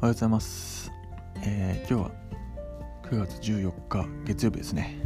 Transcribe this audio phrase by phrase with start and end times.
[0.00, 0.92] おはようございます。
[1.42, 2.10] えー今日は
[3.10, 4.96] 9月14日月曜日ですね。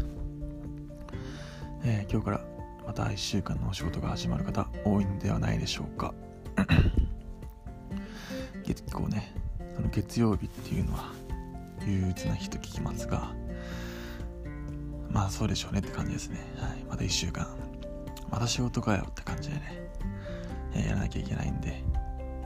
[1.83, 2.45] えー今日から
[2.87, 6.13] また1週間のお仕事が始まる方多いんではないでしょうか。
[8.65, 9.35] 結構ね、
[9.77, 11.11] その月曜日っていうのは
[11.87, 13.31] 憂鬱な日と聞きますが、
[15.09, 16.37] まあそうでしょうねって感じですね。
[16.59, 17.47] はい、また1週間、
[18.31, 19.89] また仕事かよって感じでね、
[20.75, 21.83] えーやらなきゃいけないんで、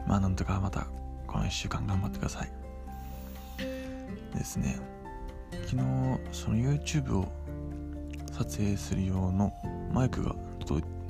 [0.06, 0.87] まあなんとかまた
[1.27, 2.51] この1週間頑張ってください。
[4.35, 4.79] ですね、
[5.51, 5.77] 昨日
[6.33, 7.29] その YouTube を
[8.33, 9.52] 撮影する用の
[9.93, 10.35] マイクが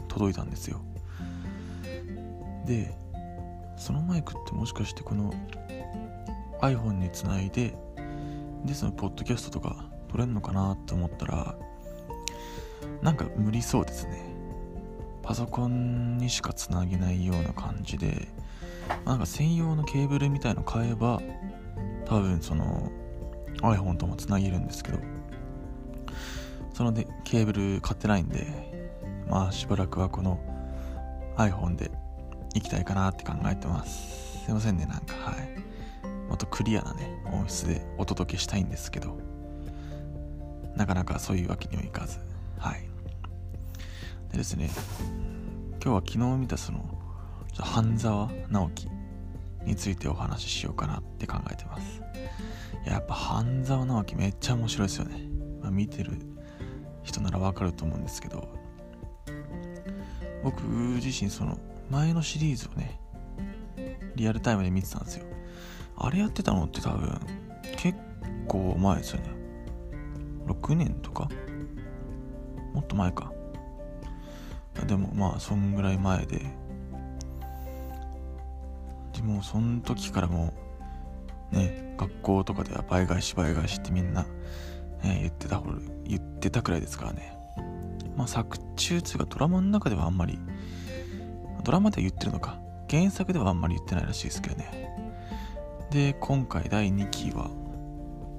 [0.08, 0.80] 届いたんですよ。
[2.64, 2.96] で、
[3.76, 5.32] そのマイクってもしかしてこの
[6.60, 7.74] iPhone につないで、
[8.64, 11.56] で、そのポッドキャストとか撮れんのかなって思ったら、
[13.02, 14.24] なんか無理そうですね。
[15.22, 18.28] パソコンにしかつなげないような感じで、
[19.04, 21.20] なんか専用のケーブルみたいの買えば
[22.04, 22.90] 多分その
[23.62, 24.98] iPhone ともつなげるんですけど
[26.72, 28.46] そのでケーブル買ってないんで
[29.28, 30.38] まあしばらくはこの
[31.36, 31.90] iPhone で
[32.54, 34.44] 行きたいかなって考えてます。
[34.44, 35.66] すいませんねなんかはい。
[36.28, 39.18] もっとクリアなね音質でお届けしたいんですけど
[40.76, 42.18] なかなかそういうわけにはいかず。
[42.58, 42.88] はい。
[44.30, 44.70] でですね
[45.82, 46.84] 今日は昨日見たその
[47.56, 48.88] っと半沢直樹
[49.64, 52.00] についてお話ししようかなって考えてます。
[52.84, 55.28] ややっぱ半沢直樹めっちゃ面白いですよね、
[55.60, 56.12] まあ、見てる
[57.02, 58.48] 人ならわかると思うんですけど。
[60.42, 61.58] 僕自身その
[61.90, 63.00] 前のシリーズをね
[64.14, 65.26] リアルタイムで見てたんですよ。
[65.98, 67.18] あれやってたのって多分
[67.76, 67.98] 結
[68.46, 69.30] 構前ですよね。
[70.46, 71.28] 6年とか？
[72.72, 73.32] もっと前か。
[74.86, 76.42] でもまあそんぐらい前で。
[79.26, 80.54] でもその時からも
[81.52, 84.22] うね学校とかでは倍返し倍返しってみんな、
[85.02, 87.36] ね、言ってたほど言ってたくらいですからね。
[88.16, 90.38] まあ作中つうかドラマの中ではあんまり
[91.64, 92.60] ドラマでは言ってるのか。
[92.88, 94.94] 原作ではあんまり言ってないらしいですけどね。
[95.90, 97.50] で今回第2期は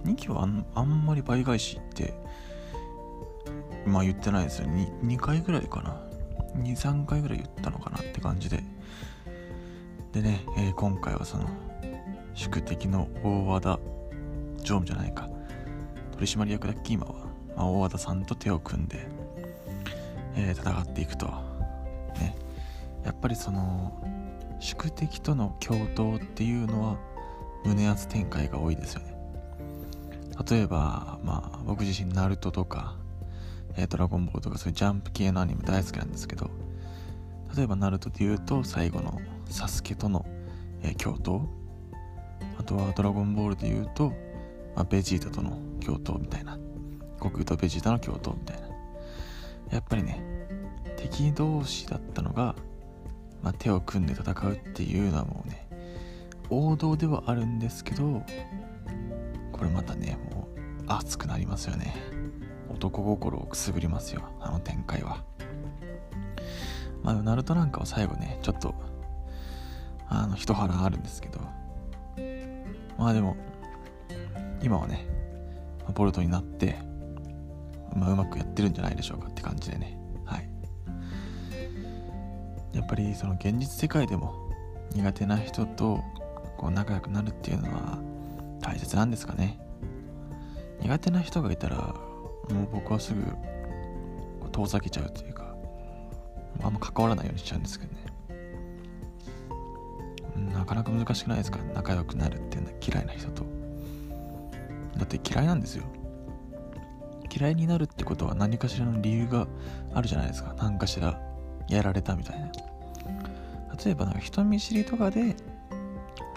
[0.05, 2.13] 2期はあんあんまり倍返しって
[3.85, 6.01] まあ言ってないですよ 2, 2回ぐらいかな。
[6.63, 8.63] 23回ぐらい言ったのかなって感じで。
[10.13, 11.47] でね、えー今回はその
[12.33, 13.79] 宿敵の大和田
[14.57, 15.29] 常務じゃないか。
[16.13, 17.13] 取締役だっけ今は、
[17.55, 19.07] まあ、大和田さんと手を組んで、
[20.35, 21.27] えー戦っていくと。
[22.19, 22.35] ね。
[23.03, 24.03] やっぱりその
[24.59, 26.97] 宿敵との共闘っていうのは
[27.65, 29.15] 胸圧展開が多いですよね。
[30.49, 32.95] 例えばまあ僕自身ナルトとか、
[33.75, 36.49] えードラゴンボールとかそういうジャンプ系のアニメ大好きなんですけど
[37.55, 39.19] 例えばナルトで言うと最後の
[39.49, 40.25] サスケとの、
[40.81, 41.45] えー共闘。
[42.59, 44.09] あとはドラゴンボールで言うと、
[44.75, 46.57] まあ、ベジータとの共闘みたいな。
[47.17, 48.67] 悟空とベジータの共闘みたいな。
[49.71, 50.23] やっぱりね
[50.95, 52.55] 敵同士だったのが、
[53.43, 55.67] まあ、手を組んで戦うっていうのはもうね
[56.49, 58.23] 王道ではあるんですけど
[59.51, 61.93] これまたねもう熱くなりますよね。
[62.69, 65.23] 男心をくすぐりますよあの展開は。
[67.07, 68.75] まあナルトなんかは最後ねちょっと
[70.09, 71.39] あの一腹あるんですけど。
[72.97, 73.37] まあでも
[74.61, 75.07] 今はね
[75.93, 76.79] ボルトになって、
[77.95, 79.97] まあ、うまくやってるんじゃないでしょうかって感じでね。
[80.25, 80.49] はい。
[82.73, 84.51] やっぱりその現実世界でも
[84.93, 86.03] 苦手な人と
[86.57, 87.99] こう仲良くなるっていうのは
[88.59, 89.59] 大切なんですかね。
[90.81, 93.21] 苦手な人がいたらもう僕はすぐ
[94.51, 95.36] 遠ざけちゃうというか
[96.63, 98.05] あんま関わらないようにしちゃうんですけどね。
[100.53, 101.59] なかなか難しくないですか？
[101.73, 103.43] 仲良くなるっていうのは嫌いな人と。
[104.97, 105.83] だって嫌いなんですよ。
[107.35, 109.47] 嫌いになるってことは何かしらの理由が
[109.93, 110.55] あるじゃないですか。
[110.57, 111.21] 何かしら
[111.69, 112.51] やられたみたいな。
[113.83, 115.35] 例えばなんか人見知りとかで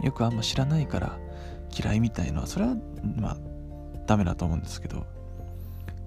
[0.02, 1.19] よくあんま知らないから
[1.75, 2.76] 嫌いみたいのはそれは
[3.17, 3.37] まあ
[4.06, 5.06] ダメだと思うんですけど、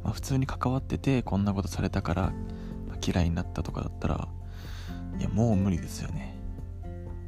[0.04, 2.34] まあ、普通に関わっててこんなことされたから
[3.06, 4.28] 嫌いになったとかだったら
[5.20, 6.36] いやもう無理ですよね。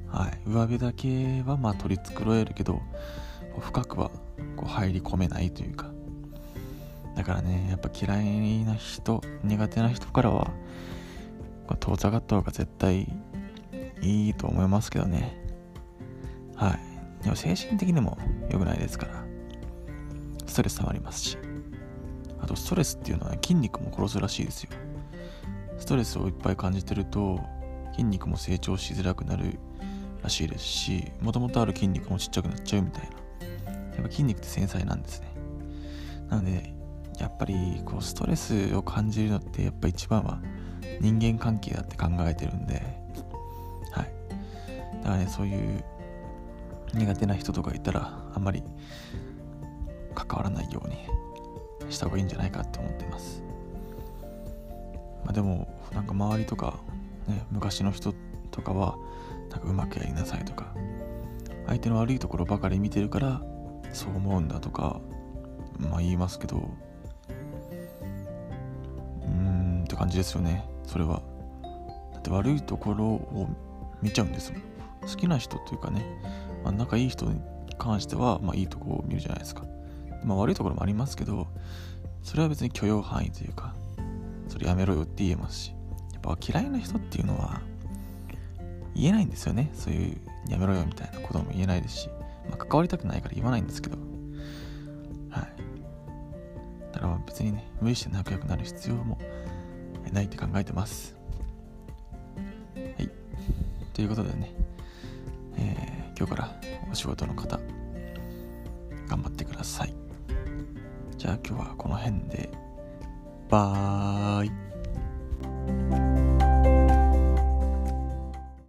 [0.08, 0.40] はい。
[0.46, 2.82] 上辺だけはまあ取り繕えるけど
[3.60, 4.10] 深くは
[4.56, 5.92] こう入り込めないというか。
[7.16, 10.52] だからねやっぱ嫌いな人苦手な人からは
[11.80, 13.08] 遠ざかった方が絶対
[14.02, 15.38] いいと思いますけどね。
[16.56, 16.72] は
[17.22, 17.24] い。
[17.24, 18.18] でも精神的にも
[18.50, 19.24] 良くないですから。
[20.46, 21.38] ストレス溜まりますし。
[22.40, 24.70] あとストレスっていうのは筋肉も殺すらしいですよ。
[25.78, 27.40] ストレスをいっぱい感じてると
[27.92, 29.60] 筋肉も成長しづらくなる
[30.24, 33.16] らしいですしもともとある筋肉もちっちゃくなっちゃうみたいな。
[33.96, 35.28] やっぱ筋肉って繊細なんですね。
[36.30, 36.74] なので
[37.20, 40.42] やっぱりこうストレスを感じるのってやっぱ一番は
[41.00, 42.82] 人間関係だって考えてるんで
[43.92, 44.14] はい。
[44.98, 45.84] だからねそういう
[46.94, 48.64] 苦手な人とかいたらあんまり
[50.14, 50.98] 関わらないように
[51.92, 53.44] した方がいいんじゃないかって思ってます。
[55.26, 56.80] まあでもなんか周りとか、
[57.28, 58.14] ね、昔の人
[58.52, 58.96] とかは
[59.50, 60.74] なんかうまくやりなさいとか
[61.68, 63.42] 相手の悪いところばかり見てるから
[63.92, 65.02] そう思うんだとか
[65.78, 66.70] まあ言いますけど
[69.24, 71.22] うーんって感じですよねそれは。
[72.14, 73.50] だって悪いところを
[74.02, 74.62] 見ちゃうんですもん。
[75.08, 76.04] 好きな人というかね、
[76.64, 77.40] まあ、仲いい人に
[77.78, 79.64] 関しては、まあ、いいとこを見るじゃないですか、
[80.24, 81.48] まあ、悪いところもありますけど
[82.24, 83.74] それは別に許容範囲というか
[84.56, 85.76] それやめろよって言えますし
[86.14, 87.60] やっぱ嫌いな人っていうのは
[88.96, 89.70] 言えないんですよね。
[89.74, 90.18] そういう
[90.48, 92.10] やめろよみたいなことも言えないですし、
[92.50, 93.98] まあ、関わりたくないから言わないんですけど。
[95.30, 96.94] はい。
[96.94, 99.20] だから別にね無理して仲良くなる必要も
[100.14, 101.18] ないって考えてます。
[102.78, 103.10] はい。
[103.94, 104.56] ということでね、
[105.58, 107.60] えー、今日からお仕事の方
[109.10, 109.94] 頑張ってください。
[111.18, 112.65] じゃあ今日はこの辺で。
[113.50, 116.25] バイ。